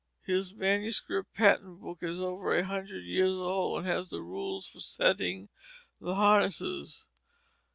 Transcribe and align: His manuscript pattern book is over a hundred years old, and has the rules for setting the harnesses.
His 0.25 0.51
manuscript 0.55 1.31
pattern 1.35 1.75
book 1.77 1.99
is 2.01 2.19
over 2.19 2.57
a 2.57 2.65
hundred 2.65 3.03
years 3.05 3.33
old, 3.35 3.77
and 3.77 3.87
has 3.87 4.09
the 4.09 4.23
rules 4.23 4.67
for 4.69 4.79
setting 4.79 5.49
the 5.99 6.15
harnesses. 6.15 7.05